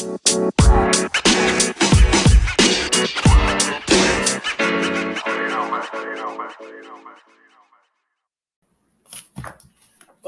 [0.00, 1.09] Bye.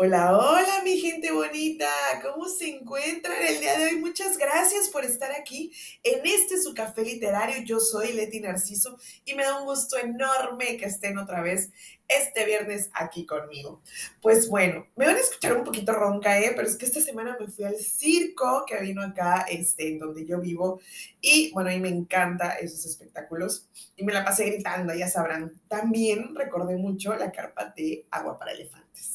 [0.05, 1.87] Hola, hola mi gente bonita,
[2.23, 4.01] ¿cómo se encuentran el día de hoy?
[4.01, 5.71] Muchas gracias por estar aquí
[6.03, 7.63] en este su café literario.
[7.65, 11.71] Yo soy Leti Narciso y me da un gusto enorme que estén otra vez
[12.09, 13.81] este viernes aquí conmigo.
[14.21, 16.53] Pues bueno, me van a escuchar un poquito ronca, ¿eh?
[16.57, 20.27] Pero es que esta semana me fui al circo que vino acá, este, en donde
[20.27, 20.81] yo vivo.
[21.21, 23.69] Y bueno, a mí me encanta esos espectáculos.
[23.97, 25.53] Y me la pasé gritando, ya sabrán.
[25.69, 29.12] También recordé mucho la carpa de agua para elefantes.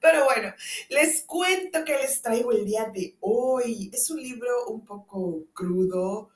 [0.00, 0.52] Pero bueno,
[0.88, 3.90] les cuento que les traigo el día de hoy.
[3.92, 6.30] Es un libro un poco crudo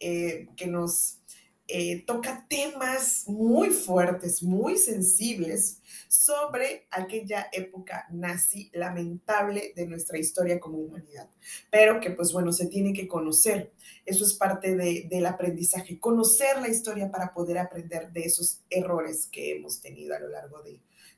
[0.00, 1.18] eh, que nos
[1.66, 10.60] eh, toca temas muy fuertes, muy sensibles sobre aquella época nazi lamentable de nuestra historia
[10.60, 11.30] como humanidad,
[11.70, 13.72] pero que pues bueno, se tiene que conocer.
[14.04, 19.56] Eso es parte del aprendizaje, conocer la historia para poder aprender de esos errores que
[19.56, 20.62] hemos tenido a lo largo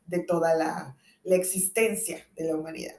[0.06, 0.96] de toda la,
[1.26, 2.94] la existencia de la humanidad.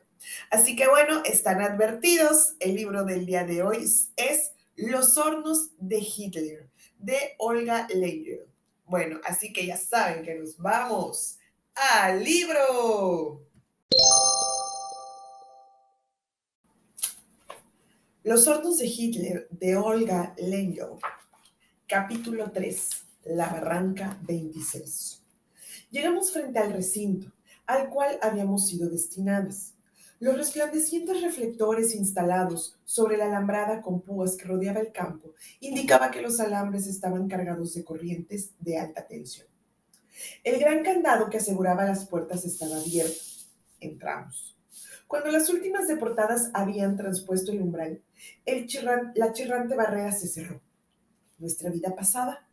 [0.51, 2.55] Así que bueno, están advertidos.
[2.59, 8.45] El libro del día de hoy es Los hornos de Hitler, de Olga Leyer.
[8.85, 11.37] Bueno, así que ya saben que nos vamos
[11.73, 13.45] al libro.
[18.23, 20.99] Los hornos de Hitler, de Olga Lengel.
[21.87, 22.89] Capítulo 3.
[23.23, 25.23] La Barranca 26.
[25.91, 27.31] Llegamos frente al recinto
[27.67, 29.73] al cual habíamos sido destinadas.
[30.19, 36.23] Los resplandecientes reflectores instalados sobre la alambrada con púas que rodeaba el campo indicaba que
[36.23, 39.45] los alambres estaban cargados de corrientes de alta tensión.
[40.43, 43.21] El gran candado que aseguraba las puertas estaba abierto.
[43.79, 44.57] Entramos.
[45.05, 48.01] Cuando las últimas deportadas habían transpuesto el umbral,
[49.13, 50.59] la chirrante barrera se cerró.
[51.37, 52.47] Nuestra vida pasada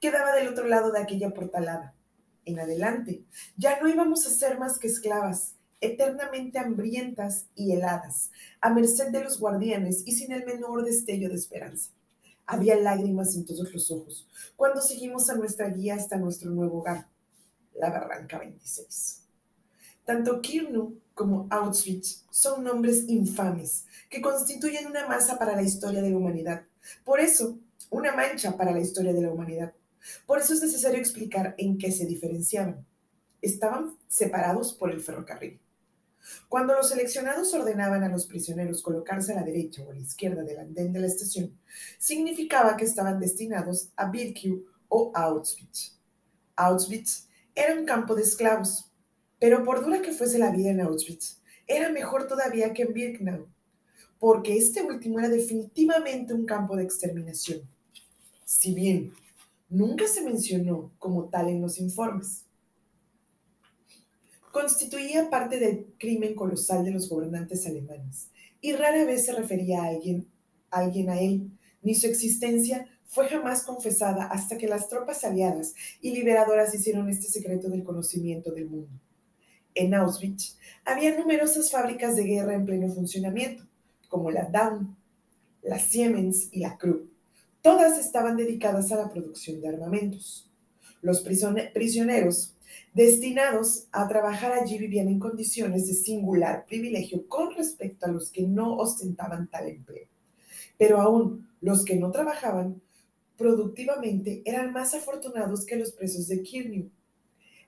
[0.00, 1.94] quedaba del otro lado de aquella portalada
[2.44, 3.24] en adelante.
[3.56, 8.30] Ya no íbamos a ser más que esclavas, eternamente hambrientas y heladas,
[8.60, 11.90] a merced de los guardianes y sin el menor destello de esperanza.
[12.46, 17.06] Había lágrimas en todos los ojos cuando seguimos a nuestra guía hasta nuestro nuevo hogar,
[17.74, 19.22] la Barranca 26.
[20.04, 26.10] Tanto Kirnu como Auschwitz son nombres infames que constituyen una masa para la historia de
[26.10, 26.64] la humanidad.
[27.04, 27.58] Por eso,
[27.90, 29.72] una mancha para la historia de la humanidad.
[30.26, 32.86] Por eso es necesario explicar en qué se diferenciaban.
[33.40, 35.60] Estaban separados por el ferrocarril.
[36.48, 40.42] Cuando los seleccionados ordenaban a los prisioneros colocarse a la derecha o a la izquierda
[40.42, 41.58] del andén de la estación,
[41.98, 45.98] significaba que estaban destinados a Birkenau o Auschwitz.
[46.56, 48.92] Auschwitz era un campo de esclavos,
[49.38, 53.48] pero por dura que fuese la vida en Auschwitz, era mejor todavía que en Birkenau,
[54.18, 57.62] porque este último era definitivamente un campo de exterminación.
[58.44, 59.12] Si bien
[59.70, 62.44] nunca se mencionó como tal en los informes.
[64.52, 68.28] Constituía parte del crimen colosal de los gobernantes alemanes
[68.60, 71.50] y rara vez se refería a alguien, a él,
[71.82, 77.28] ni su existencia fue jamás confesada hasta que las tropas aliadas y liberadoras hicieron este
[77.28, 78.90] secreto del conocimiento del mundo.
[79.74, 83.64] En Auschwitz había numerosas fábricas de guerra en pleno funcionamiento,
[84.08, 84.96] como la Dawn,
[85.62, 87.09] la Siemens y la Krupp
[87.62, 90.50] Todas estaban dedicadas a la producción de armamentos.
[91.02, 92.54] Los prisioneros
[92.94, 98.42] destinados a trabajar allí vivían en condiciones de singular privilegio con respecto a los que
[98.42, 100.06] no ostentaban tal empleo.
[100.78, 102.80] Pero aún los que no trabajaban
[103.36, 106.90] productivamente eran más afortunados que los presos de Kirnew.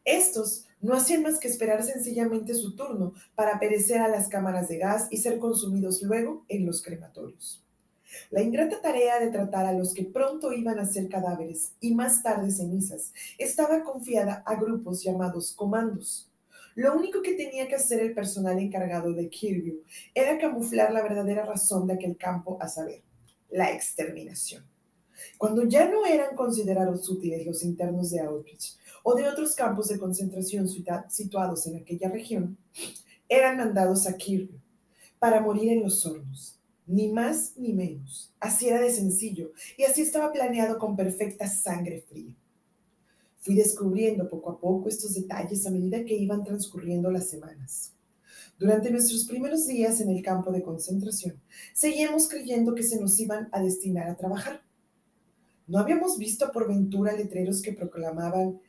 [0.04, 4.78] Estos no hacían más que esperar sencillamente su turno para perecer a las cámaras de
[4.78, 7.62] gas y ser consumidos luego en los crematorios.
[8.30, 12.22] La ingrata tarea de tratar a los que pronto iban a ser cadáveres y más
[12.22, 16.30] tarde cenizas estaba confiada a grupos llamados comandos.
[16.74, 19.82] Lo único que tenía que hacer el personal encargado de Kirby
[20.14, 23.02] era camuflar la verdadera razón de aquel campo, a saber,
[23.50, 24.64] la exterminación.
[25.36, 29.98] Cuando ya no eran considerados útiles los internos de Auschwitz o de otros campos de
[29.98, 30.66] concentración
[31.08, 32.56] situados en aquella región,
[33.28, 34.58] eran mandados a Kirby
[35.18, 38.32] para morir en los hornos ni más ni menos.
[38.40, 42.34] Así era de sencillo y así estaba planeado con perfecta sangre fría.
[43.38, 47.92] Fui descubriendo poco a poco estos detalles a medida que iban transcurriendo las semanas.
[48.58, 51.40] Durante nuestros primeros días en el campo de concentración,
[51.74, 54.62] seguíamos creyendo que se nos iban a destinar a trabajar.
[55.66, 58.60] No habíamos visto por ventura letreros que proclamaban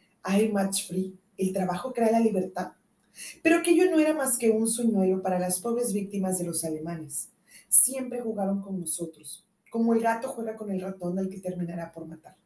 [0.51, 2.71] match Free, el trabajo crea la libertad.
[3.43, 7.32] Pero aquello no era más que un sueñuelo para las pobres víctimas de los alemanes
[7.73, 12.05] siempre jugaron con nosotros, como el gato juega con el ratón al que terminará por
[12.05, 12.37] matar.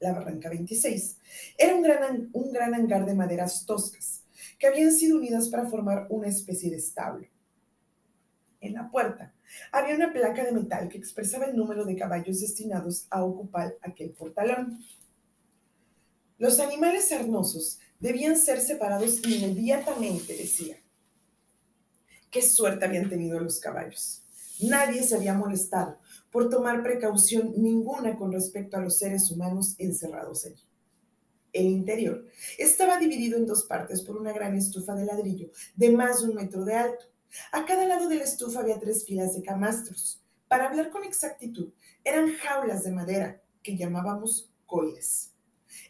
[0.00, 1.18] La Barranca 26
[1.56, 4.24] era un gran, un gran hangar de maderas toscas
[4.58, 7.28] que habían sido unidas para formar una especie de establo.
[8.60, 9.32] En la puerta
[9.70, 14.10] había una placa de metal que expresaba el número de caballos destinados a ocupar aquel
[14.10, 14.80] portalón.
[16.38, 20.76] Los animales arnosos debían ser separados inmediatamente, decía.
[22.32, 24.23] Qué suerte habían tenido los caballos.
[24.60, 25.98] Nadie se había molestado
[26.30, 30.62] por tomar precaución ninguna con respecto a los seres humanos encerrados allí.
[31.52, 32.24] El interior
[32.58, 36.34] estaba dividido en dos partes por una gran estufa de ladrillo de más de un
[36.34, 37.04] metro de alto.
[37.52, 40.20] A cada lado de la estufa había tres filas de camastros.
[40.48, 41.72] Para hablar con exactitud,
[42.04, 45.32] eran jaulas de madera que llamábamos coiles.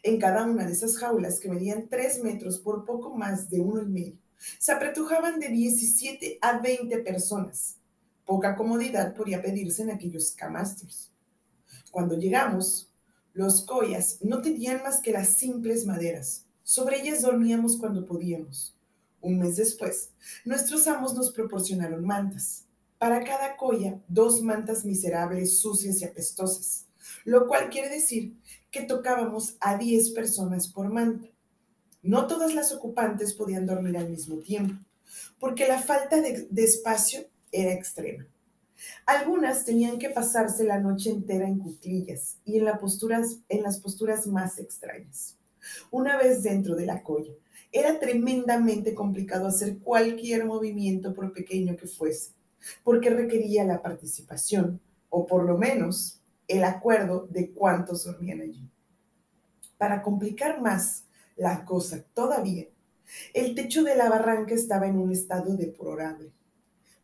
[0.03, 3.83] En cada una de esas jaulas, que medían tres metros por poco más de uno
[3.83, 4.19] y medio,
[4.59, 7.79] se apretujaban de 17 a 20 personas.
[8.27, 11.11] Poca comodidad podía pedirse en aquellos camastros.
[11.91, 12.91] Cuando llegamos,
[13.35, 16.47] los collas no tenían más que las simples maderas.
[16.63, 18.75] Sobre ellas dormíamos cuando podíamos.
[19.21, 20.11] Un mes después,
[20.45, 22.65] nuestros amos nos proporcionaron mantas.
[22.99, 26.87] Para cada colla, dos mantas miserables, sucias y apestosas,
[27.25, 28.35] lo cual quiere decir
[28.71, 31.29] que tocábamos a 10 personas por manta.
[32.03, 34.75] No todas las ocupantes podían dormir al mismo tiempo,
[35.39, 38.27] porque la falta de, de espacio era extrema.
[39.07, 45.37] Algunas tenían que pasarse la noche entera en cuclillas y en, las posturas más extrañas.
[45.91, 47.33] Una vez dentro de la colla,
[47.73, 52.33] era tremendamente complicado hacer cualquier movimiento por pequeño que fuese,
[52.83, 58.69] porque requería la participación, o por lo menos el acuerdo de cuántos dormían allí.
[59.79, 61.05] Para complicar más
[61.37, 62.67] la cosa todavía,
[63.33, 66.33] el techo de la barranca estaba en un estado deplorable.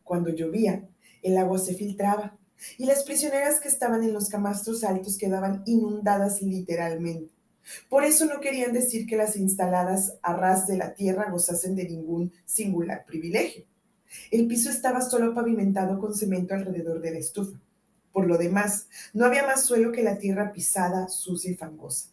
[0.03, 0.87] Cuando llovía,
[1.21, 2.37] el agua se filtraba
[2.77, 7.31] y las prisioneras que estaban en los camastros altos quedaban inundadas literalmente.
[7.89, 11.85] Por eso no querían decir que las instaladas a ras de la tierra gozasen de
[11.85, 13.65] ningún singular privilegio.
[14.29, 17.59] El piso estaba solo pavimentado con cemento alrededor de la estufa.
[18.11, 22.09] Por lo demás, no había más suelo que la tierra pisada, sucia y fangosa,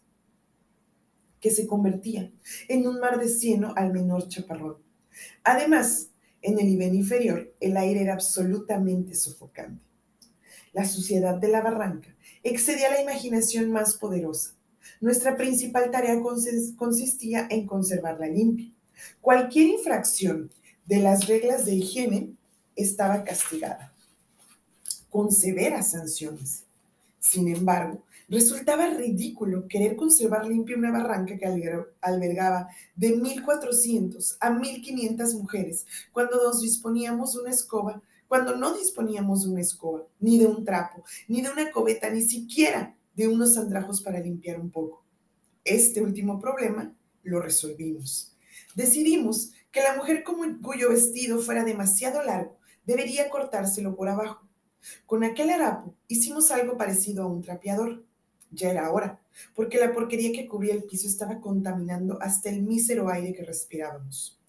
[1.41, 2.31] que se convertía
[2.69, 4.77] en un mar de cieno al menor chaparrón.
[5.43, 6.08] Además,
[6.41, 9.83] en el nivel inferior, el aire era absolutamente sofocante.
[10.73, 14.55] La suciedad de la barranca excedía la imaginación más poderosa.
[15.01, 16.19] Nuestra principal tarea
[16.77, 18.71] consistía en conservarla limpia.
[19.21, 20.51] Cualquier infracción
[20.85, 22.33] de las reglas de higiene
[22.75, 23.93] estaba castigada,
[25.09, 26.63] con severas sanciones.
[27.19, 31.47] Sin embargo, Resultaba ridículo querer conservar limpia una barranca que
[32.01, 39.43] albergaba de 1.400 a 1.500 mujeres cuando nos disponíamos de una escoba, cuando no disponíamos
[39.43, 43.57] de una escoba, ni de un trapo, ni de una cobeta, ni siquiera de unos
[43.57, 45.03] andrajos para limpiar un poco.
[45.65, 46.93] Este último problema
[47.23, 48.35] lo resolvimos.
[48.75, 54.47] Decidimos que la mujer cuyo vestido fuera demasiado largo debería cortárselo por abajo.
[55.07, 58.05] Con aquel harapo hicimos algo parecido a un trapeador.
[58.51, 59.21] Ya era hora,
[59.55, 64.39] porque la porquería que cubría el piso estaba contaminando hasta el mísero aire que respirábamos.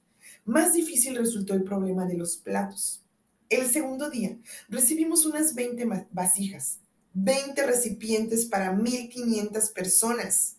[0.45, 3.05] Más difícil resultó el problema de los platos.
[3.49, 4.39] El segundo día
[4.69, 6.81] recibimos unas 20 vasijas,
[7.15, 10.57] 20 recipientes para 1.500 personas.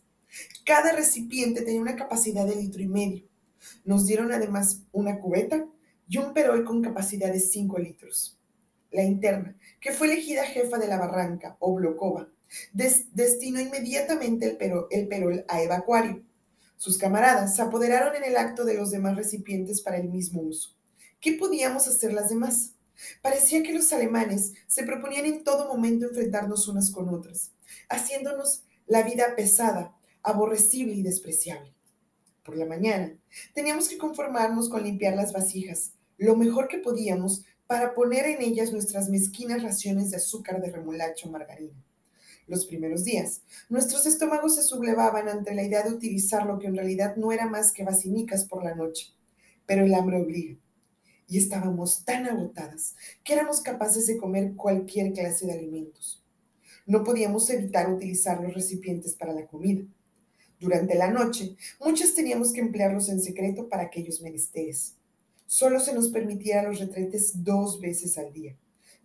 [0.65, 3.25] Cada recipiente tenía una capacidad de litro y medio.
[3.85, 5.65] Nos dieron además una cubeta
[6.07, 8.37] y un perol con capacidad de 5 litros.
[8.91, 12.27] La interna, que fue elegida jefa de la barranca o blocova,
[12.73, 14.57] destinó inmediatamente
[14.89, 16.23] el, perol a evacuario.
[16.77, 20.75] Sus camaradas se apoderaron en el acto de los demás recipientes para el mismo uso.
[21.19, 22.73] ¿Qué podíamos hacer las demás?
[23.21, 27.51] Parecía que los alemanes se proponían en todo momento enfrentarnos unas con otras,
[27.89, 31.73] haciéndonos la vida pesada, aborrecible y despreciable.
[32.43, 33.15] Por la mañana,
[33.53, 38.71] teníamos que conformarnos con limpiar las vasijas, lo mejor que podíamos para poner en ellas
[38.71, 41.81] nuestras mezquinas raciones de azúcar de remolacho margarina
[42.51, 43.41] los primeros días.
[43.69, 47.47] Nuestros estómagos se sublevaban ante la idea de utilizar lo que en realidad no era
[47.47, 49.15] más que vacinicas por la noche.
[49.65, 50.57] Pero el hambre obliga.
[51.27, 56.23] Y estábamos tan agotadas que éramos capaces de comer cualquier clase de alimentos.
[56.85, 59.83] No podíamos evitar utilizar los recipientes para la comida.
[60.59, 64.97] Durante la noche, muchas teníamos que emplearlos en secreto para aquellos menesteres.
[65.47, 68.57] Solo se nos permitía los retretes dos veces al día.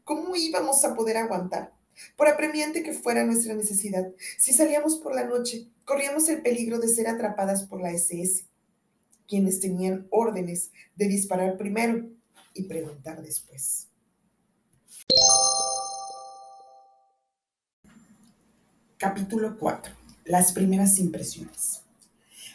[0.02, 1.75] ¿Cómo íbamos a poder aguantar?
[2.16, 6.88] Por apremiante que fuera nuestra necesidad, si salíamos por la noche, corríamos el peligro de
[6.88, 8.46] ser atrapadas por la SS,
[9.26, 12.08] quienes tenían órdenes de disparar primero
[12.54, 13.88] y preguntar después.
[18.98, 19.92] Capítulo 4.
[20.24, 21.82] Las primeras impresiones.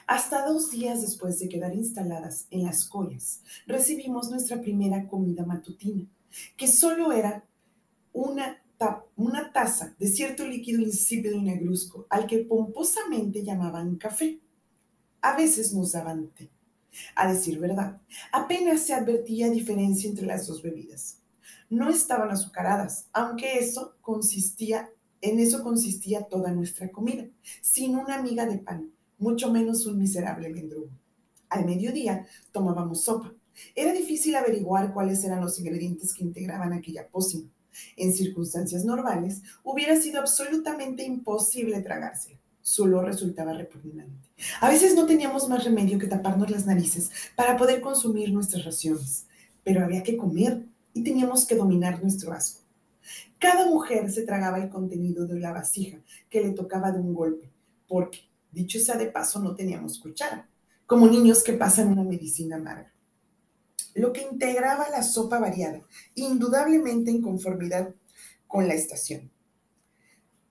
[0.08, 6.06] Hasta dos días después de quedar instaladas en las collas, recibimos nuestra primera comida matutina,
[6.58, 7.46] que solo era
[8.12, 8.61] una,
[9.16, 14.40] una taza de cierto líquido insípido y negruzco, al que pomposamente llamaban café.
[15.22, 16.50] A veces nos daban té.
[17.16, 21.20] A decir verdad, apenas se advertía diferencia entre las dos bebidas.
[21.70, 24.90] No estaban azucaradas, aunque eso consistía
[25.22, 27.28] en eso consistía toda nuestra comida,
[27.62, 30.90] sin una miga de pan, mucho menos un miserable mendrugo.
[31.48, 33.34] Al mediodía tomábamos sopa.
[33.76, 37.48] Era difícil averiguar cuáles eran los ingredientes que integraban aquella pócima.
[37.98, 42.40] En circunstancias normales, hubiera sido absolutamente imposible tragársela.
[42.62, 44.30] Solo resultaba repugnante.
[44.60, 49.26] A veces no teníamos más remedio que taparnos las narices para poder consumir nuestras raciones,
[49.64, 50.64] pero había que comer
[50.94, 52.62] y teníamos que dominar nuestro asco.
[53.40, 55.98] Cada mujer se tragaba el contenido de la vasija
[56.30, 57.50] que le tocaba de un golpe,
[57.88, 58.20] porque,
[58.52, 60.48] dicho sea de paso, no teníamos cuchara,
[60.86, 62.91] como niños que pasan una medicina amarga.
[63.94, 65.82] Lo que integraba la sopa variada,
[66.16, 67.94] indudablemente en conformidad
[68.48, 69.32] con la estación.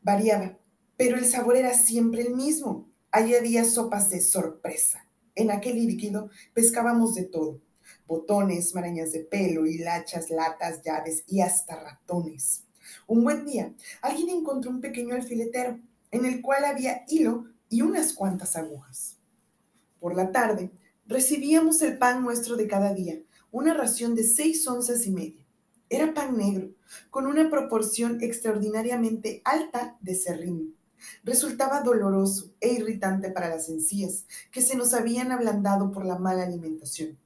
[0.02, 0.59] Variaba,
[0.97, 2.90] pero el sabor era siempre el mismo.
[3.11, 5.06] Allí había sopas de sorpresa.
[5.35, 7.61] En aquel líquido pescábamos de todo.
[8.06, 12.64] Botones, marañas de pelo, hilachas, latas, llaves y hasta ratones.
[13.06, 15.78] Un buen día, alguien encontró un pequeño alfiletero
[16.11, 19.16] en el cual había hilo y unas cuantas agujas.
[20.00, 20.70] Por la tarde,
[21.06, 23.20] recibíamos el pan nuestro de cada día,
[23.52, 25.45] una ración de seis onzas y media.
[25.88, 26.71] Era pan negro,
[27.11, 30.76] con una proporción extraordinariamente alta de serrín.
[31.25, 36.45] Resultaba doloroso e irritante para las encías, que se nos habían ablandado por la mala
[36.45, 37.19] alimentación.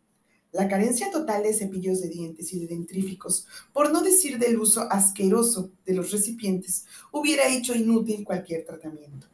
[0.52, 4.82] La carencia total de cepillos de dientes y de dentríficos, por no decir del uso
[4.90, 9.26] asqueroso de los recipientes, hubiera hecho inútil cualquier tratamiento.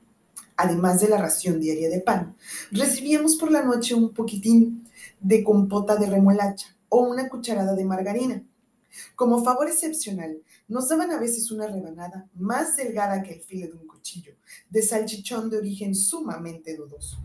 [0.57, 2.37] Además de la ración diaria de pan,
[2.73, 4.89] recibíamos por la noche un poquitín
[5.21, 8.45] de compota de remolacha o una cucharada de margarina.
[9.17, 13.79] Como favor excepcional, nos daban a veces una rebanada más delgada que el filo de
[13.79, 14.35] un cuchillo,
[14.69, 17.25] de salchichón de origen sumamente dudoso.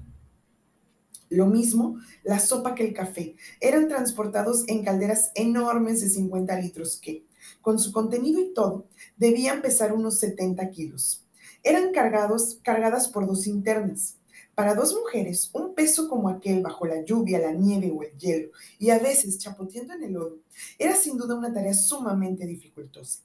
[1.29, 3.35] Lo mismo la sopa que el café.
[3.59, 7.25] Eran transportados en calderas enormes de 50 litros que,
[7.61, 11.25] con su contenido y todo, debían pesar unos 70 kilos.
[11.63, 14.17] Eran cargados, cargadas por dos internas.
[14.55, 18.49] Para dos mujeres, un peso como aquel bajo la lluvia, la nieve o el hielo,
[18.79, 20.39] y a veces chapoteando en el lodo,
[20.79, 23.21] era sin duda una tarea sumamente dificultosa.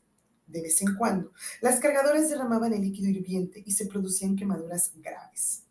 [0.47, 5.65] De vez en cuando, las cargadoras derramaban el líquido hirviente y se producían quemaduras graves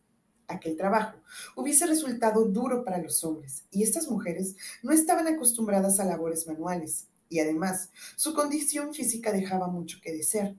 [0.50, 1.18] aquel trabajo
[1.56, 7.08] hubiese resultado duro para los hombres, y estas mujeres no estaban acostumbradas a labores manuales,
[7.30, 10.56] y además su condición física dejaba mucho que desear.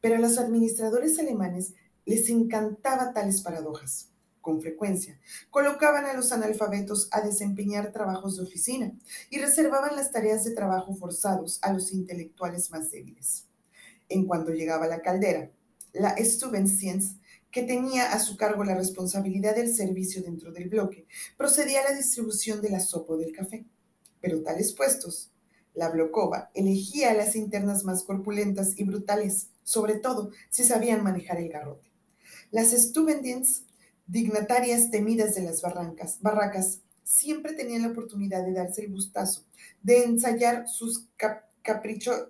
[0.00, 1.74] Pero a los administradores alemanes
[2.06, 4.13] les encantaba tales paradojas.
[4.44, 8.92] Con frecuencia, colocaban a los analfabetos a desempeñar trabajos de oficina
[9.30, 13.46] y reservaban las tareas de trabajo forzados a los intelectuales más débiles.
[14.10, 15.50] En cuanto llegaba la caldera,
[15.94, 17.16] la Stubensiens
[17.50, 21.06] que tenía a su cargo la responsabilidad del servicio dentro del bloque,
[21.38, 23.64] procedía a la distribución de la sopa o del café.
[24.20, 25.30] Pero tales puestos,
[25.72, 31.38] la Blokova elegía a las internas más corpulentas y brutales, sobre todo si sabían manejar
[31.38, 31.88] el garrote.
[32.50, 33.62] Las Stubendiens,
[34.06, 39.44] dignatarias temidas de las barrancas, barracas, siempre tenían la oportunidad de darse el gustazo,
[39.82, 41.06] de ensayar sus
[41.62, 42.28] caprichos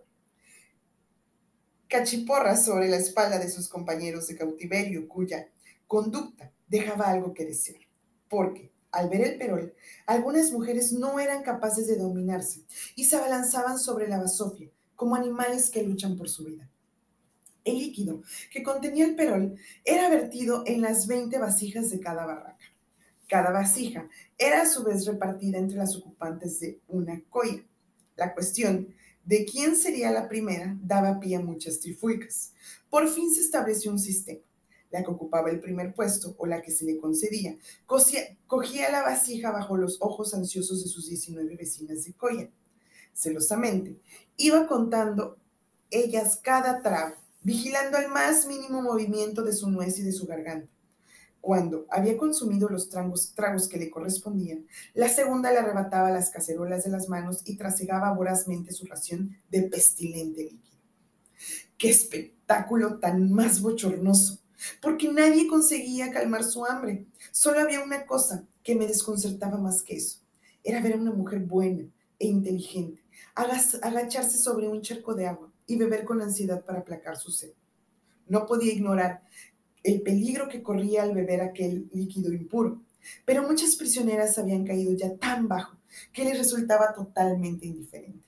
[1.89, 5.49] cachiporras sobre la espalda de sus compañeros de cautiverio, cuya
[5.87, 7.83] conducta dejaba algo que desear.
[8.29, 9.75] Porque, al ver el perol,
[10.07, 12.65] algunas mujeres no eran capaces de dominarse
[12.97, 16.69] y se abalanzaban sobre la basofia como animales que luchan por su vida.
[17.65, 22.65] El líquido que contenía el perol era vertido en las 20 vasijas de cada barraca.
[23.27, 27.65] Cada vasija era a su vez repartida entre las ocupantes de una coya.
[28.17, 28.95] La cuestión
[29.25, 32.53] de quién sería la primera daba pie a muchas trifulcas.
[32.91, 34.41] Por fin se estableció un sistema.
[34.91, 37.57] La que ocupaba el primer puesto o la que se le concedía
[37.87, 42.49] cogía, la vasija bajo los ojos ansiosos de sus 19 vecinas de Coya.
[43.13, 43.97] Celosamente,
[44.37, 45.39] iba contando
[45.91, 50.69] ellas cada trago, vigilando al más mínimo movimiento de su nuez y de su garganta.
[51.41, 56.85] Cuando había consumido los tragos, tragos que le correspondían, la segunda le arrebataba las cacerolas
[56.85, 60.79] de las manos y trasegaba vorazmente su ración de pestilente líquido.
[61.77, 64.41] ¡Qué espectáculo tan más bochornoso!
[64.81, 67.07] Porque nadie conseguía calmar su hambre.
[67.31, 70.21] Solo había una cosa que me desconcertaba más que eso.
[70.63, 71.85] Era ver a una mujer buena
[72.19, 77.31] e inteligente agacharse sobre un charco de agua y beber con ansiedad para aplacar su
[77.31, 77.53] sed.
[78.29, 79.23] No podía ignorar
[79.83, 82.83] el peligro que corría al beber aquel líquido impuro,
[83.25, 85.77] pero muchas prisioneras habían caído ya tan bajo
[86.13, 88.25] que les resultaba totalmente indiferente.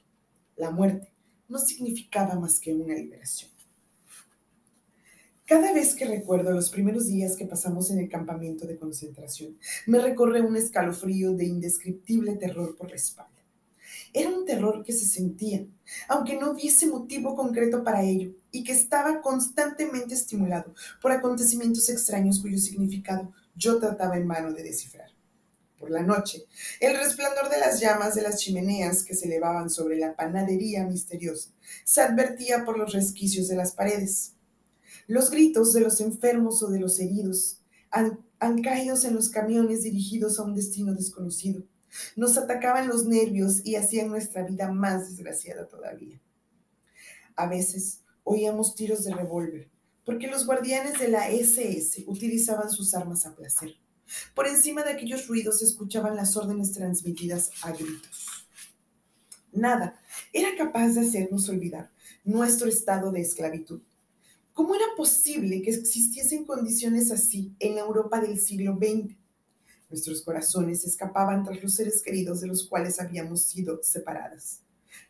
[0.57, 1.12] La muerte
[1.49, 3.50] no significaba más que una liberación.
[5.47, 10.00] Cada vez que recuerdo los primeros días que pasamos en el campamento de concentración, me
[10.00, 13.36] recorre un escalofrío de indescriptible terror por la espalda.
[14.12, 15.66] Era un terror que se sentía,
[16.08, 22.40] aunque no hubiese motivo concreto para ello, y que estaba constantemente estimulado por acontecimientos extraños
[22.40, 25.10] cuyo significado yo trataba en vano de descifrar.
[25.78, 26.46] Por la noche,
[26.80, 31.50] el resplandor de las llamas de las chimeneas que se elevaban sobre la panadería misteriosa
[31.84, 34.32] se advertía por los resquicios de las paredes.
[35.06, 37.60] Los gritos de los enfermos o de los heridos
[37.90, 41.62] han, caído en los camiones dirigidos a un destino desconocido.
[42.17, 46.21] Nos atacaban los nervios y hacían nuestra vida más desgraciada todavía.
[47.35, 49.71] A veces oíamos tiros de revólver,
[50.05, 53.76] porque los guardianes de la SS utilizaban sus armas a placer.
[54.35, 58.49] Por encima de aquellos ruidos se escuchaban las órdenes transmitidas a gritos.
[59.53, 60.00] Nada
[60.33, 61.91] era capaz de hacernos olvidar
[62.25, 63.81] nuestro estado de esclavitud.
[64.53, 69.15] ¿Cómo era posible que existiesen condiciones así en la Europa del siglo XX?
[69.97, 74.61] Nuestros corazones escapaban tras los seres queridos de los cuales habíamos sido separadas.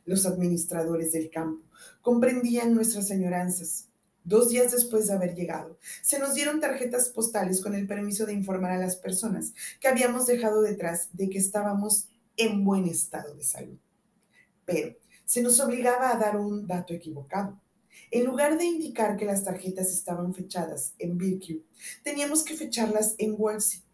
[0.05, 1.65] Los administradores del campo
[2.03, 3.89] comprendían nuestras añoranzas,
[4.23, 8.33] Dos días después de haber llegado, se nos dieron tarjetas postales con el permiso de
[8.33, 13.45] informar a las personas que habíamos dejado detrás de que estábamos en buen estado de
[13.45, 13.79] salud.
[14.65, 17.61] Pero se nos obligaba a dar un dato equivocado.
[18.13, 21.65] En lugar de indicar que las tarjetas estaban fechadas en Birkew,
[22.05, 23.86] teníamos que fecharlas en Wolsey.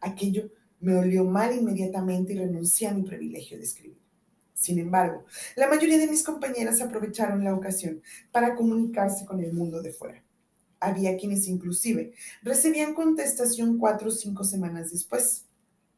[0.00, 3.98] Aquello me olió mal inmediatamente y renuncié a mi privilegio de escribir.
[4.54, 5.24] Sin embargo,
[5.56, 10.22] la mayoría de mis compañeras aprovecharon la ocasión para comunicarse con el mundo de fuera.
[10.78, 15.46] Había quienes inclusive recibían contestación cuatro o cinco semanas después.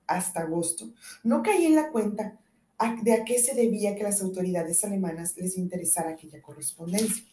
[0.06, 2.38] Hasta agosto, no caí en la cuenta
[3.02, 7.24] de a qué se debía que las autoridades alemanas les interesara aquella correspondencia.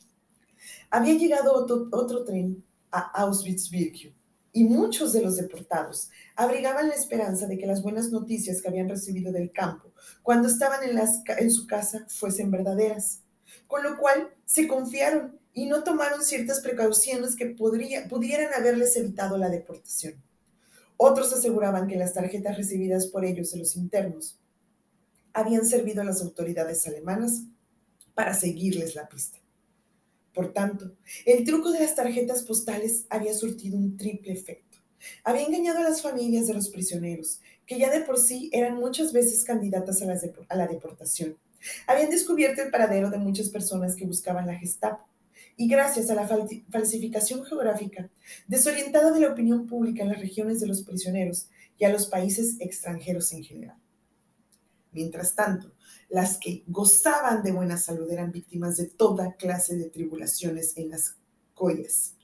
[0.92, 4.19] Había llegado otro, otro tren a Auschwitz-Birkenau
[4.52, 8.90] y muchos de los deportados abrigaban la esperanza de que las buenas noticias que habían
[8.90, 9.92] recibido del campo
[10.24, 13.22] cuando estaban en, su casa fuesen verdaderas,
[13.68, 19.38] con lo cual se confiaron y no tomaron ciertas precauciones que podría, pudieran haberles evitado
[19.38, 20.22] la deportación.
[20.98, 24.40] Otros aseguraban que las tarjetas recibidas por ellos de los internos
[25.34, 27.44] habían servido a las autoridades alemanas
[28.14, 29.40] para seguirles la pista.
[30.40, 34.78] Por tanto, el truco de las tarjetas postales había surtido un triple efecto.
[35.26, 39.12] Había engañado a las familias de los prisioneros, que ya de por sí eran muchas
[39.12, 41.36] veces candidatas a, la deportación.
[41.88, 45.06] Habían descubierto el paradero de muchas personas que buscaban la Gestapo.
[45.58, 46.26] Y gracias a la
[46.72, 48.10] falsificación geográfica,
[48.48, 52.56] desorientada de la opinión pública en las regiones de los prisioneros y a los países
[52.62, 53.78] extranjeros en general.
[54.92, 55.72] Mientras tanto,
[56.10, 61.18] las que gozaban de buena salud eran víctimas de toda clase de tribulaciones en las
[61.54, 62.16] collas.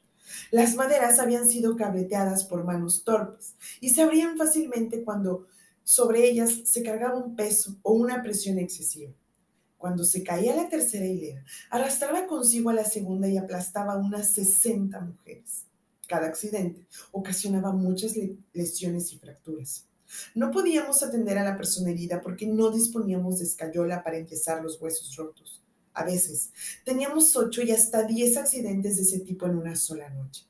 [0.52, 5.46] Las maderas habían sido cableteadas por manos torpes y se abrían fácilmente cuando
[5.84, 9.14] sobre ellas se cargaba un peso o una presión excesiva.
[9.78, 15.00] Cuando se caía la tercera hilera, arrastraba consigo a la segunda y aplastaba unas 60
[15.00, 15.66] mujeres.
[16.08, 18.14] Cada accidente ocasionaba muchas
[18.54, 19.86] lesiones y fracturas.
[20.34, 24.82] No podíamos atender a la persona herida porque no disponíamos de escayola para enyesar los
[24.82, 25.62] huesos rotos.
[25.94, 26.52] A veces
[26.84, 30.46] teníamos ocho y hasta diez accidentes de ese tipo en una sola noche.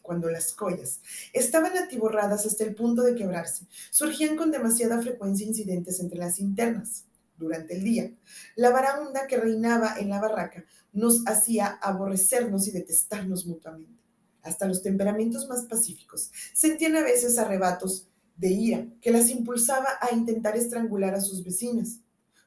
[0.00, 1.00] Cuando las collas
[1.32, 7.04] estaban atiborradas hasta el punto de quebrarse, surgían con demasiada frecuencia incidentes entre las internas.
[7.36, 8.12] Durante el día,
[8.54, 14.00] la varaunda que reinaba en la barraca nos hacía aborrecernos y detestarnos mutuamente.
[14.42, 20.14] Hasta los temperamentos más pacíficos sentían a veces arrebatos de ira que las impulsaba a
[20.14, 22.00] intentar estrangular a sus vecinas.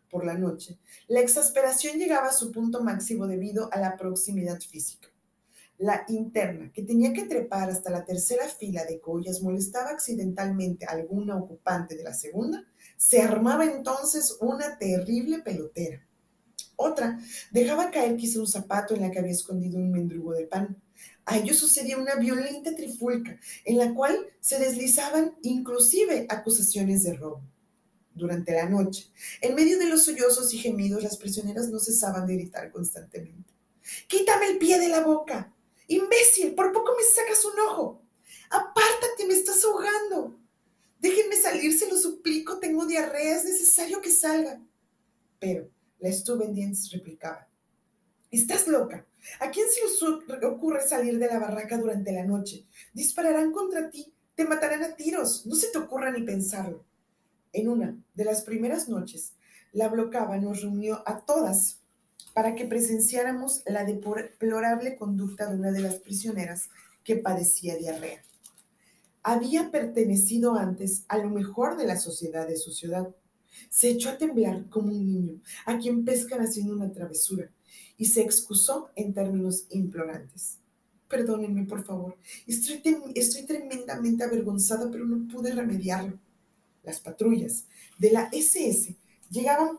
[0.10, 5.08] Por la noche, la exasperación llegaba a su punto máximo debido a la proximidad física.
[5.78, 10.92] La interna, que tenía que trepar hasta la tercera fila de collas, molestaba accidentalmente a
[10.92, 12.66] alguna ocupante de la segunda,
[12.98, 16.06] se armaba entonces una terrible pelotera.
[16.76, 17.20] Otra
[17.52, 20.76] dejaba caer quizá un zapato en la que había escondido un mendrugo de pan
[21.30, 27.44] a ello sucedía una violenta trifulca en la cual se deslizaban inclusive acusaciones de robo.
[28.16, 32.34] Durante la noche, en medio de los sollozos y gemidos, las prisioneras no cesaban de
[32.34, 33.54] gritar constantemente.
[34.08, 35.54] Quítame el pie de la boca.
[35.88, 38.02] Imbécil, por poco me sacas un ojo.
[38.50, 40.40] Apártate, me estás ahogando.
[41.00, 44.60] Déjenme salir, se lo suplico, tengo diarrea, es necesario que salga.
[45.40, 46.10] Pero la
[46.52, 47.48] dientes replicaba.
[48.32, 49.06] Estás loca.
[49.40, 52.66] ¿A quién se les ocurre salir de la barraca durante la noche?
[52.94, 56.86] Dispararán contra ti, te matarán a tiros, no se te ocurra ni pensarlo.
[57.52, 59.34] En una de las primeras noches,
[59.74, 61.82] la blocaba nos reunió a todas
[62.34, 66.70] para que presenciáramos la deplorable conducta de una de las prisioneras
[67.04, 68.24] que padecía diarrea.
[69.24, 73.14] Había pertenecido antes a lo mejor de la sociedad de su ciudad.
[73.70, 77.52] Se echó a temblar como un niño a quien pescan haciendo una travesura
[78.00, 80.58] y se excusó en términos implorantes.
[81.10, 82.18] Perdónenme, por favor.
[82.48, 82.82] Estoy,
[83.14, 86.18] estoy tremendamente avergonzada, pero no pude remediarlo.
[86.82, 87.66] Las patrullas
[87.98, 88.96] de la SS
[89.30, 89.78] llegaban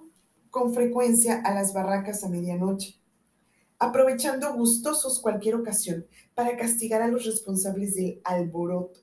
[0.51, 3.01] con frecuencia a las barracas a medianoche,
[3.79, 9.01] aprovechando gustosos cualquier ocasión para castigar a los responsables del alboroto,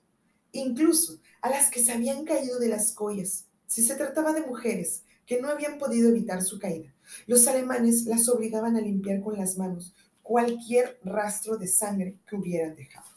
[0.51, 5.03] incluso a las que se habían caído de las collas, si se trataba de mujeres
[5.27, 6.91] que no habían podido evitar su caída.
[7.27, 12.75] Los alemanes las obligaban a limpiar con las manos cualquier rastro de sangre que hubieran
[12.75, 13.07] dejado.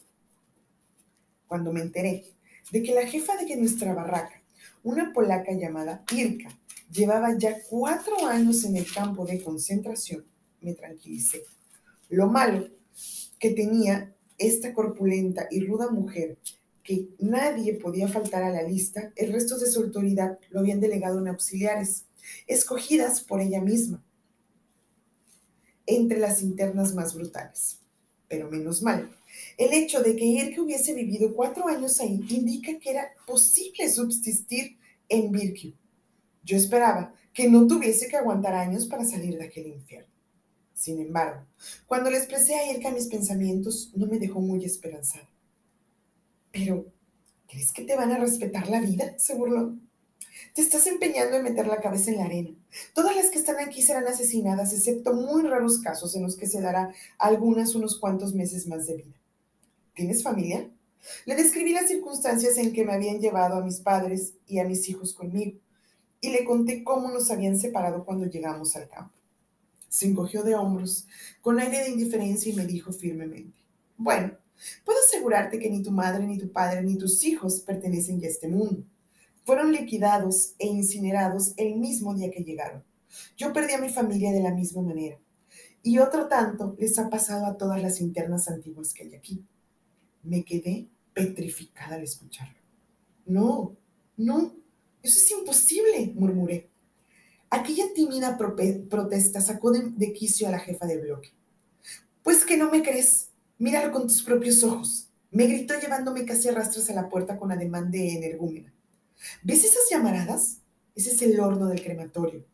[1.47, 2.25] Cuando me enteré
[2.71, 4.43] de que la jefa de nuestra barraca,
[4.83, 6.49] una polaca llamada Irka,
[6.91, 10.25] llevaba ya cuatro años en el campo de concentración,
[10.61, 11.43] me tranquilicé.
[12.09, 12.69] Lo malo
[13.39, 16.39] que tenía esta corpulenta y ruda mujer,
[16.91, 21.21] que nadie podía faltar a la lista, el resto de su autoridad lo habían delegado
[21.21, 22.07] en auxiliares,
[22.49, 24.05] escogidas por ella misma,
[25.87, 27.79] entre las internas más brutales.
[28.27, 29.09] Pero menos mal,
[29.57, 34.77] el hecho de que que hubiese vivido cuatro años ahí indica que era posible subsistir
[35.09, 35.75] en Birkew
[36.43, 40.13] yo esperaba que no tuviese que aguantar años para salir de aquel infierno.
[40.75, 41.47] Sin embargo,
[41.87, 45.29] cuando le expresé a Irka mis pensamientos, no me dejó muy esperanzada.
[46.53, 46.87] Pero,
[47.49, 49.15] ¿crees que te van a respetar la vida?
[49.19, 49.77] se burló.
[50.55, 52.51] Te estás empeñando en meter la cabeza en la arena.
[52.95, 56.61] Todas las que están aquí serán asesinadas, excepto muy raros casos en los que se
[56.61, 59.21] dará algunas unos cuantos meses más de vida.
[59.95, 60.71] ¿Tienes familia?
[61.25, 64.89] Le describí las circunstancias en que me habían llevado a mis padres y a mis
[64.89, 65.59] hijos conmigo
[66.21, 69.15] y le conté cómo nos habían separado cuando llegamos al campo.
[69.89, 71.07] Se encogió de hombros,
[71.41, 73.59] con aire de indiferencia y me dijo firmemente,
[73.97, 74.37] bueno,
[74.85, 78.31] puedo asegurarte que ni tu madre, ni tu padre, ni tus hijos pertenecen ya a
[78.31, 78.85] este mundo.
[79.45, 82.85] Fueron liquidados e incinerados el mismo día que llegaron.
[83.37, 85.19] Yo perdí a mi familia de la misma manera.
[85.83, 89.45] Y otro tanto les ha pasado a todas las internas antiguas que hay aquí.
[90.23, 92.59] Me quedé petrificada al escucharlo.
[93.27, 93.77] No,
[94.17, 94.55] no,
[95.03, 96.69] eso es imposible, murmuré.
[97.49, 101.33] Aquella tímida protesta sacó de, quicio a la jefa de bloque.
[102.23, 103.30] Pues que no me crees,
[103.61, 105.11] míralo con tus propios ojos.
[105.31, 108.73] Me gritó llevándome casi a rastras a la puerta con ademán de energúmena.
[109.43, 110.63] ¿Ves esas llamaradas?
[110.95, 112.45] Ese es el horno del crematorio.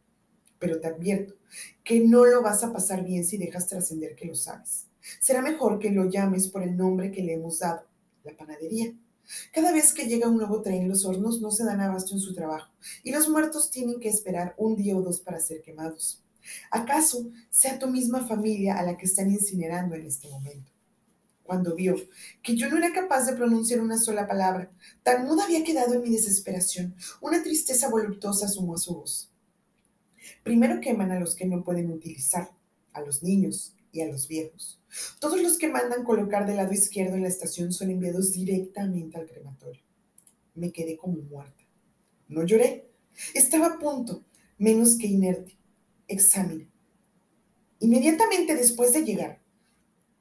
[0.59, 1.35] Pero te advierto
[1.85, 4.88] que no lo vas a pasar bien si dejas trascender que lo sabes.
[5.21, 7.87] Será mejor que lo llames por el nombre que le hemos dado,
[8.25, 8.92] la panadería.
[9.53, 12.35] Cada vez que llega un nuevo tren, los hornos no se dan abasto en su
[12.35, 12.73] trabajo
[13.05, 16.25] y los muertos tienen que esperar un día o dos para ser quemados.
[16.73, 20.75] ¿Acaso sea tu misma familia a la que están incinerando en este momento?
[21.46, 21.96] Cuando vio
[22.42, 24.70] que yo no era capaz de pronunciar una sola palabra,
[25.02, 29.30] tan muda había quedado en mi desesperación, una tristeza voluptuosa sumó a su voz.
[30.42, 32.50] Primero queman a los que no pueden utilizar,
[32.92, 34.78] a los niños, y a los viejos.
[35.18, 39.26] Todos los que mandan colocar del lado izquierdo en la estación son enviados directamente al
[39.26, 39.82] crematorio.
[40.54, 41.64] Me quedé como muerta.
[42.28, 42.90] No lloré.
[43.35, 44.24] Estaba a punto,
[44.59, 45.56] menos que inerte.
[46.09, 46.70] Examen.
[47.80, 49.40] Inmediatamente después de llegar,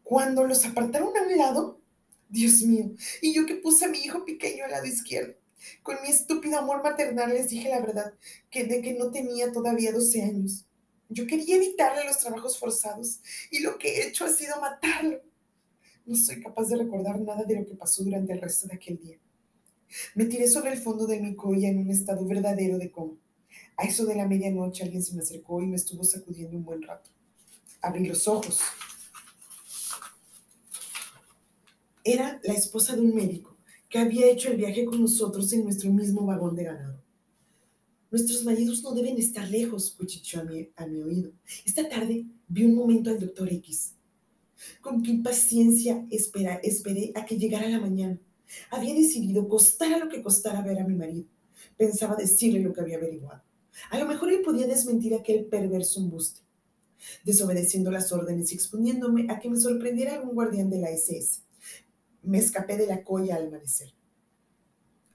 [0.05, 1.81] cuando los apartaron a un lado,
[2.29, 2.91] Dios mío,
[3.21, 5.33] y yo que puse a mi hijo pequeño al lado izquierdo.
[5.81, 8.13] Con mi estúpido amor maternal les dije la verdad,
[8.51, 10.65] que de que no tenía todavía 12 años.
[11.09, 15.21] Yo quería evitarle los trabajos forzados y lo que he hecho ha sido matarlo.
[16.05, 18.99] No soy capaz de recordar nada de lo que pasó durante el resto de aquel
[18.99, 19.17] día.
[20.13, 23.17] Me tiré sobre el fondo de mi colla en un estado verdadero de coma.
[23.75, 26.83] A eso de la medianoche alguien se me acercó y me estuvo sacudiendo un buen
[26.83, 27.09] rato.
[27.81, 28.59] Abrí los ojos.
[32.07, 33.57] Era la esposa de un médico
[33.89, 37.03] que había hecho el viaje con nosotros en nuestro mismo vagón de ganado.
[38.11, 41.31] Nuestros maridos no deben estar lejos, cuchicheó a mi, a mi oído.
[41.65, 43.95] Esta tarde vi un momento al doctor X.
[44.81, 48.19] Con qué impaciencia espera, esperé a que llegara la mañana.
[48.69, 51.25] Había decidido, costara lo que costara ver a mi marido.
[51.75, 53.41] Pensaba decirle lo que había averiguado.
[53.89, 56.41] A lo mejor él podía desmentir aquel perverso embuste,
[57.23, 61.44] desobedeciendo las órdenes y exponiéndome a que me sorprendiera algún guardián de la SS.
[62.25, 63.93] Me escapé de la colla al amanecer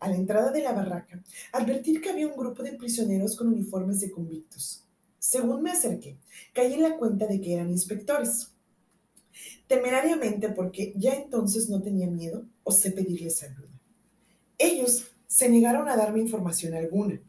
[0.01, 4.01] a la entrada de la barraca, advertir que había un grupo de prisioneros con uniformes
[4.01, 4.85] de convictos.
[5.19, 6.17] Según me acerqué,
[6.55, 8.49] caí en la cuenta de que eran inspectores.
[9.69, 13.69] temerariamente porque ya entonces no tenía miedo, osé pedirles ayuda.
[14.59, 17.21] Ellos se negaron a darme información alguna.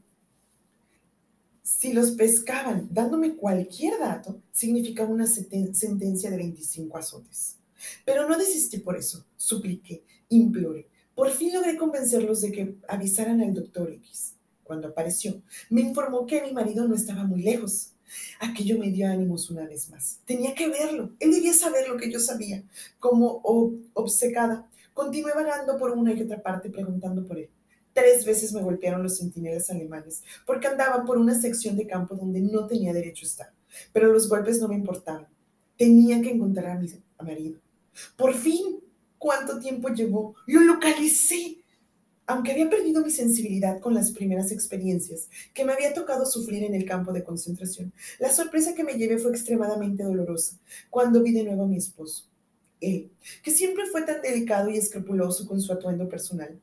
[1.61, 7.60] Si los pescaban dándome cualquier dato, significaba una sentencia de 25 azotes.
[8.05, 10.87] Pero no desistí por eso, supliqué, imploré.
[11.15, 14.35] Por fin logré convencerlos de que avisaran al doctor X.
[14.63, 17.93] Cuando apareció, me informó que mi marido no estaba muy lejos.
[18.39, 20.19] Aquello me dio ánimos una vez más.
[20.25, 21.11] Tenía que verlo.
[21.19, 22.63] Él debía saber lo que yo sabía.
[22.99, 23.41] Como
[23.93, 27.49] obcecada, continué vagando por una y otra parte preguntando por él.
[27.93, 32.39] Tres veces me golpearon los centinelas alemanes porque andaba por una sección de campo donde
[32.39, 33.53] no tenía derecho a estar.
[33.91, 35.27] Pero los golpes no me importaban.
[35.77, 36.87] Tenía que encontrar a mi
[37.21, 37.59] marido.
[38.15, 38.79] Por fin,
[39.17, 40.35] ¿cuánto tiempo llevó?
[40.47, 41.57] Lo localicé.
[42.27, 46.75] Aunque había perdido mi sensibilidad con las primeras experiencias que me había tocado sufrir en
[46.75, 50.57] el campo de concentración, la sorpresa que me llevé fue extremadamente dolorosa
[50.89, 52.29] cuando vi de nuevo a mi esposo.
[52.79, 53.11] Él,
[53.43, 56.59] que siempre fue tan delicado y escrupuloso con su atuendo personal,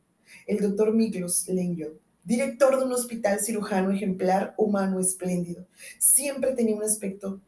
[0.47, 5.67] el doctor Miklos Lengel, director de un hospital cirujano ejemplar, humano, espléndido,
[5.99, 7.41] siempre tenía un aspecto,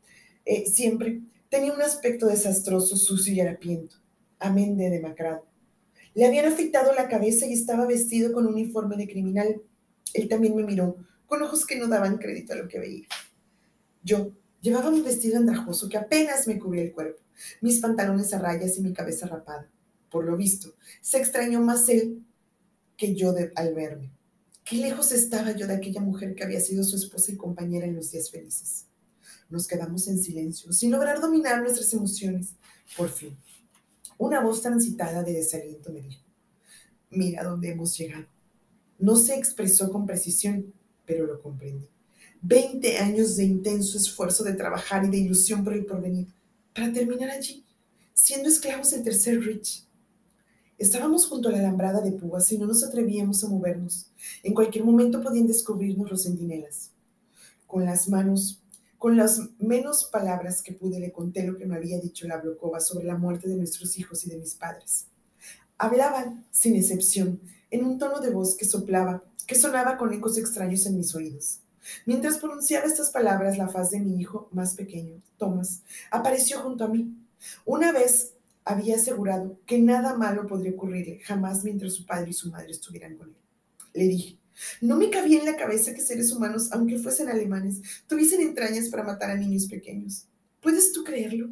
[0.44, 3.96] eh, siempre tenía un aspecto desastroso, sucio y harapiento,
[4.38, 5.44] amén de demacrado.
[6.14, 9.60] Le habían afeitado la cabeza y estaba vestido con un uniforme de criminal.
[10.14, 13.06] Él también me miró, con ojos que no daban crédito a lo que veía.
[14.02, 17.20] Yo llevaba un vestido andrajoso que apenas me cubría el cuerpo,
[17.60, 19.68] mis pantalones a rayas y mi cabeza rapada.
[20.10, 22.24] Por lo visto, se extrañó más él
[22.96, 24.10] que yo al verme.
[24.64, 27.96] Qué lejos estaba yo de aquella mujer que había sido su esposa y compañera en
[27.96, 28.89] los días felices.
[29.50, 32.54] Nos quedamos en silencio, sin lograr dominar nuestras emociones.
[32.96, 33.36] Por fin,
[34.16, 36.22] una voz transitada de desaliento me dijo,
[37.10, 38.26] mira dónde hemos llegado.
[38.98, 40.72] No se expresó con precisión,
[41.04, 41.88] pero lo comprendí.
[42.42, 46.28] Veinte años de intenso esfuerzo de trabajar y de ilusión por el porvenir,
[46.74, 47.64] para terminar allí,
[48.14, 49.84] siendo esclavos del tercer Rich.
[50.78, 54.06] Estábamos junto a la alambrada de púas y no nos atrevíamos a movernos.
[54.42, 56.90] En cualquier momento podían descubrirnos los centinelas.
[57.66, 58.62] Con las manos
[59.00, 62.80] con las menos palabras que pude le conté lo que me había dicho la Blokova
[62.80, 65.06] sobre la muerte de nuestros hijos y de mis padres.
[65.78, 70.84] Hablaban, sin excepción, en un tono de voz que soplaba, que sonaba con ecos extraños
[70.84, 71.60] en mis oídos.
[72.04, 76.88] Mientras pronunciaba estas palabras, la faz de mi hijo más pequeño, Thomas, apareció junto a
[76.88, 77.16] mí.
[77.64, 78.34] Una vez
[78.66, 83.16] había asegurado que nada malo podría ocurrirle jamás mientras su padre y su madre estuvieran
[83.16, 83.36] con él.
[83.94, 84.39] Le dije,
[84.80, 89.02] no me cabía en la cabeza que seres humanos, aunque fuesen alemanes, tuviesen entrañas para
[89.02, 90.26] matar a niños pequeños.
[90.60, 91.50] ¿Puedes tú creerlo?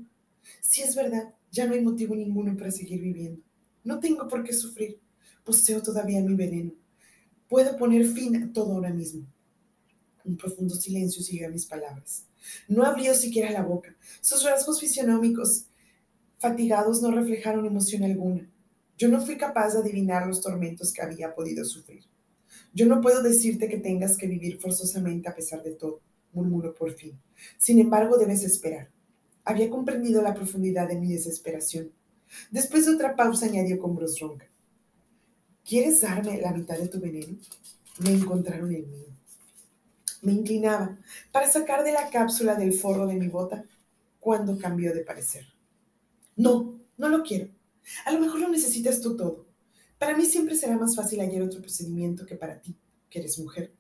[0.61, 3.43] Si es verdad, ya no hay motivo ninguno para seguir viviendo.
[3.85, 5.01] No tengo por qué sufrir.
[5.45, 6.73] Poseo todavía mi veneno.
[7.49, 9.27] Puedo poner fin a todo ahora mismo.
[10.25, 12.27] Un profundo silencio siguió a mis palabras.
[12.69, 13.97] No abrió siquiera la boca.
[14.21, 15.65] Sus rasgos fisionómicos
[16.39, 18.49] fatigados no reflejaron emoción alguna.
[18.99, 22.05] Yo no fui capaz de adivinar los tormentos que había podido sufrir.
[22.73, 26.01] Yo no puedo decirte que tengas que vivir forzosamente a pesar de todo,
[26.33, 27.19] murmuró por fin.
[27.57, 28.91] Sin embargo, debes esperar.
[29.45, 31.93] Había comprendido la profundidad de mi desesperación.
[32.51, 34.47] Después de otra pausa, añadió con voz ronca.
[35.65, 37.37] ¿Quieres darme la mitad de tu veneno?
[37.99, 39.07] Me encontraron el mío.
[40.23, 40.99] Me inclinaba
[41.33, 43.65] para sacar de la cápsula del forro de mi bota
[44.19, 45.47] cuando cambió de parecer.
[46.37, 47.49] No, no lo quiero.
[48.05, 49.48] A lo mejor lo necesitas tú todo.
[49.99, 52.77] Para mí siempre será más fácil hallar otro procedimiento que para ti,
[53.11, 53.73] que eres mujer.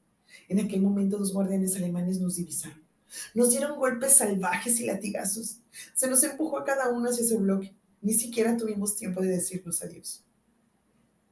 [0.48, 2.82] En aquel momento los guardianes alemanes nos divisaron.
[3.34, 5.60] Nos dieron golpes salvajes y latigazos.
[5.94, 7.74] Se nos empujó a cada uno hacia ese bloque.
[8.02, 10.24] Ni siquiera tuvimos tiempo de decirnos adiós.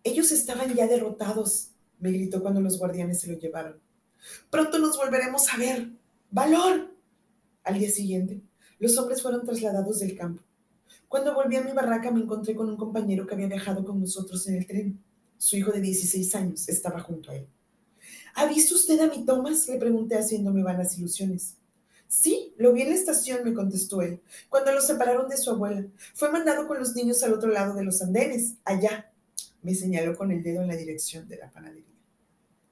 [0.02, 3.80] Ellos estaban ya derrotados, me gritó cuando los guardianes se lo llevaron.
[4.50, 5.90] Pronto nos volveremos a ver.
[6.30, 6.94] ¡Valor!
[7.64, 8.40] Al día siguiente,
[8.78, 10.42] los hombres fueron trasladados del campo.
[11.08, 14.46] Cuando volví a mi barraca me encontré con un compañero que había viajado con nosotros
[14.48, 15.02] en el tren.
[15.38, 17.46] Su hijo de 16 años estaba junto a él.
[18.34, 19.68] ¿Ha visto usted a mi Thomas?
[19.68, 21.56] Le pregunté haciéndome vanas ilusiones.
[22.08, 25.86] Sí, lo vi en la estación, me contestó él, cuando lo separaron de su abuela.
[26.14, 29.10] Fue mandado con los niños al otro lado de los andenes, allá.
[29.62, 31.84] Me señaló con el dedo en la dirección de la panadería.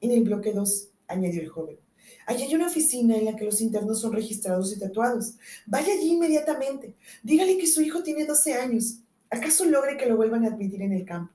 [0.01, 1.84] En el bloque 2, añadió el joven.
[2.27, 5.35] Allí hay una oficina en la que los internos son registrados y tatuados.
[5.67, 6.95] Vaya allí inmediatamente.
[7.23, 9.01] Dígale que su hijo tiene 12 años.
[9.31, 11.33] ¿Acaso logre que lo vuelvan a admitir en el campo?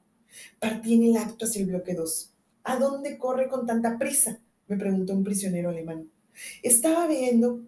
[0.60, 2.34] Partí en el acto hacia el bloque 2.
[2.64, 4.40] ¿A dónde corre con tanta prisa?
[4.68, 6.10] me preguntó un prisionero alemán.
[6.62, 7.62] Estaba viendo,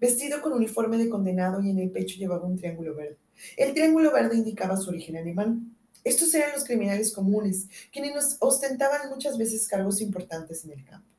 [0.00, 3.18] vestido con uniforme de condenado y en el pecho llevaba un triángulo verde.
[3.56, 5.76] El triángulo verde indicaba su origen alemán.
[6.02, 11.15] Estos eran los criminales comunes, quienes ostentaban muchas veces cargos importantes en el campo.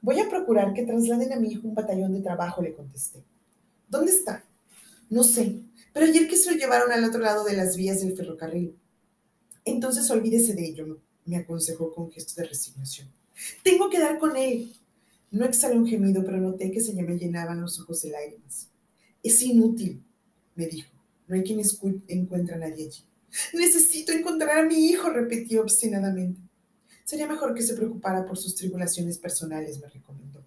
[0.00, 3.24] Voy a procurar que trasladen a mi hijo un batallón de trabajo, le contesté.
[3.88, 4.44] ¿Dónde está?
[5.08, 5.62] No sé,
[5.92, 8.76] Pero ayer que se lo llevaron al otro lado de las vías del ferrocarril.
[9.64, 13.08] Entonces olvídese de ello, me aconsejó con gesto de resignación.
[13.62, 14.72] Tengo que dar con él.
[15.30, 18.68] No exhalé un gemido, pero noté que se me llenaban los ojos de lágrimas.
[19.22, 20.02] Es inútil,
[20.54, 20.90] me dijo.
[21.26, 21.60] No hay quien
[22.08, 23.04] encuentre a nadie allí.
[23.52, 26.40] Necesito encontrar a mi hijo, repetí obstinadamente.
[27.06, 30.44] Sería mejor que se preocupara por sus tribulaciones personales, me recomendó.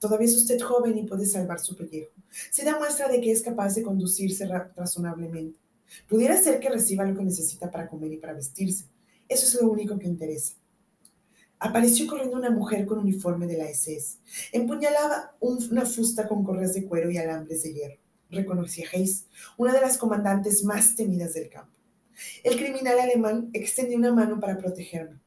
[0.00, 2.10] Todavía es usted joven y puede salvar su pellejo.
[2.50, 5.60] Se da muestra de que es capaz de conducirse razonablemente.
[6.08, 8.86] Pudiera ser que reciba lo que necesita para comer y para vestirse.
[9.28, 10.54] Eso es lo único que interesa.
[11.60, 14.18] Apareció corriendo una mujer con uniforme de la SS.
[14.50, 17.98] Empuñalaba una fusta con correas de cuero y alambres de hierro.
[18.28, 21.70] Reconocí a Hayes, una de las comandantes más temidas del campo.
[22.42, 25.21] El criminal alemán extendió una mano para protegerme.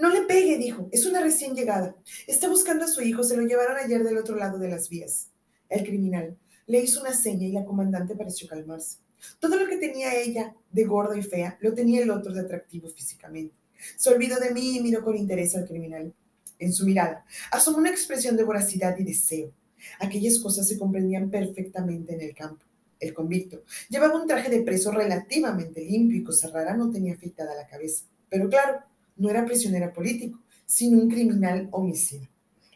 [0.00, 0.88] No le pegue, dijo.
[0.92, 1.96] Es una recién llegada.
[2.26, 3.22] Está buscando a su hijo.
[3.22, 5.28] Se lo llevaron ayer del otro lado de las vías.
[5.68, 6.36] El criminal
[6.66, 8.98] le hizo una seña y la comandante pareció calmarse.
[9.40, 12.88] Todo lo que tenía ella de gorda y fea lo tenía el otro de atractivo
[12.88, 13.54] físicamente.
[13.96, 16.12] Se olvidó de mí y miró con interés al criminal.
[16.58, 19.52] En su mirada asomó una expresión de voracidad y deseo.
[20.00, 22.64] Aquellas cosas se comprendían perfectamente en el campo.
[22.98, 27.54] El convicto llevaba un traje de preso relativamente limpio y cosa rara no tenía afeitada
[27.54, 28.04] la cabeza.
[28.30, 28.80] Pero claro,
[29.16, 32.28] no era prisionera político, sino un criminal homicida.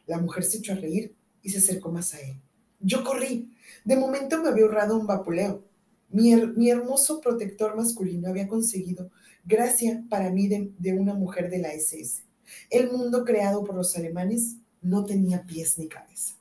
[0.07, 2.37] La mujer se echó a reír y se acercó más a él.
[2.81, 3.53] Yo corrí.
[3.85, 5.65] De momento me había ahorrado un vapuleo.
[6.09, 6.33] Mi,
[6.71, 9.11] hermoso protector masculino había conseguido
[9.45, 12.25] gracia para mí de, una mujer de la SS.
[12.69, 16.35] El mundo creado por los alemanes no tenía pies ni cabeza.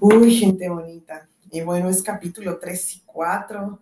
[0.00, 1.28] Uy, gente bonita.
[1.50, 3.80] Y bueno, es capítulo 3 y 4.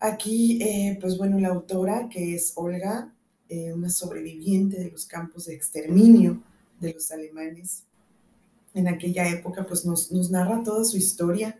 [0.00, 3.12] Aquí, eh, pues bueno, la autora, que es Olga,
[3.48, 6.42] eh, una sobreviviente de los campos de exterminio
[6.78, 7.84] de los alemanes,
[8.74, 11.58] en aquella época, pues nos, narra toda su historia.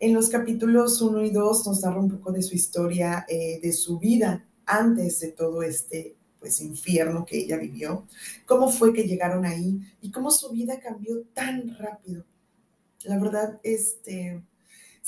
[0.00, 3.72] En los capítulos 1 y 2 nos narra un poco de su historia, eh, de
[3.72, 8.06] su vida antes de todo este pues infierno que ella vivió,
[8.46, 12.24] cómo fue que llegaron ahí y cómo su vida cambió tan rápido.
[13.04, 14.42] La verdad, este,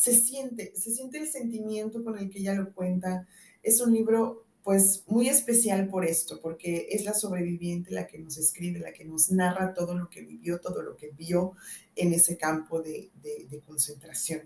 [0.00, 3.28] se siente, se siente el sentimiento con el que ella lo cuenta.
[3.62, 8.38] Es un libro pues muy especial por esto, porque es la sobreviviente la que nos
[8.38, 11.52] escribe, la que nos narra todo lo que vivió, todo lo que vio
[11.96, 13.10] en ese campo de,
[13.66, 14.40] concentración.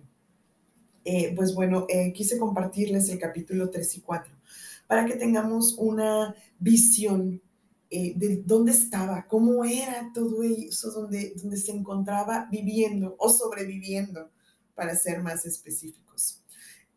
[1.04, 4.34] Eh, pues bueno, eh, quise compartirles el capítulo 3 y 4
[4.88, 7.40] para que tengamos una visión
[7.90, 14.30] eh, de dónde estaba, cómo era todo eso, donde, donde se encontraba viviendo o sobreviviendo,
[14.74, 16.44] para ser más específicos.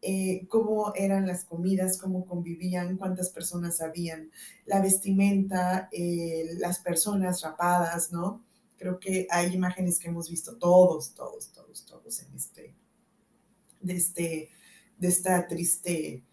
[0.01, 4.31] Eh, cómo eran las comidas, cómo convivían, cuántas personas habían,
[4.65, 8.43] la vestimenta, eh, las personas rapadas, ¿no?
[8.77, 12.75] Creo que hay imágenes que hemos visto todos, todos, todos, todos en este,
[13.81, 14.49] de, este,
[14.99, 16.23] de esta triste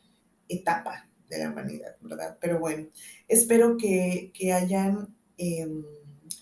[0.47, 2.37] etapa de la humanidad, ¿verdad?
[2.41, 2.89] Pero bueno,
[3.29, 5.83] espero que, hayan em,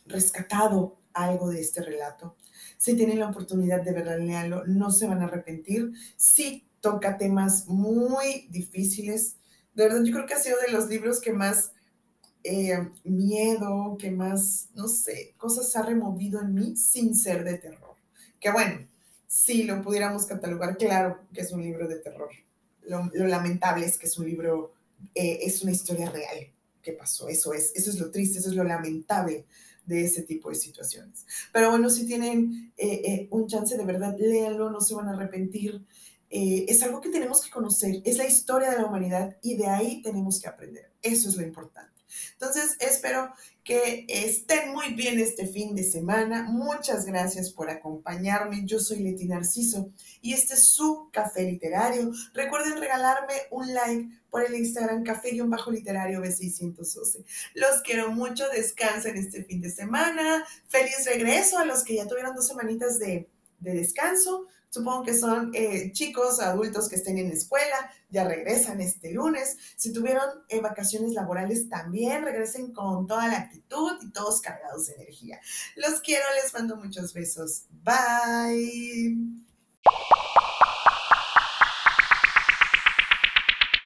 [0.06, 2.36] rescatado algo de este relato.
[2.82, 5.92] Si tienen la oportunidad de verlo, leanlo, no se van a arrepentir.
[6.16, 9.36] Sí toca temas muy difíciles.
[9.72, 11.70] De verdad, yo creo que ha sido de los libros que más
[12.42, 17.94] eh, miedo, que más, no sé, cosas ha removido en mí sin ser de terror.
[18.40, 18.84] Que bueno,
[19.28, 22.30] si lo pudiéramos catalogar, claro que es un libro de terror.
[22.82, 24.72] Lo, lamentable es que es un libro,
[25.14, 27.28] eh, es una historia real que pasó.
[27.28, 29.46] Eso es, eso es lo triste, eso es lo lamentable
[29.84, 31.26] de ese tipo de situaciones.
[31.52, 35.84] Pero bueno, si tienen eh, un chance de verdad, léanlo, no se van a arrepentir.
[36.30, 39.66] Eh, es algo que tenemos que conocer, es la historia de la humanidad y de
[39.66, 40.90] ahí tenemos que aprender.
[41.02, 41.92] Eso es lo importante.
[42.32, 43.32] Entonces, espero
[43.64, 46.44] que estén muy bien este fin de semana.
[46.44, 48.64] Muchas gracias por acompañarme.
[48.64, 49.90] Yo soy Leti Narciso
[50.20, 52.10] y este es su café literario.
[52.34, 57.22] Recuerden regalarme un like por el Instagram café-literario B612.
[57.54, 58.48] Los quiero mucho.
[58.48, 60.44] Descansen este fin de semana.
[60.68, 63.28] Feliz regreso a los que ya tuvieron dos semanitas de,
[63.60, 64.46] de descanso.
[64.70, 69.58] Supongo que son eh, chicos, adultos que estén en escuela, ya regresan este lunes.
[69.76, 74.94] Si tuvieron eh, vacaciones laborales, también regresen con toda la actitud y todos cargados de
[74.94, 75.38] energía.
[75.76, 77.64] Los quiero, les mando muchos besos.
[77.84, 79.18] Bye.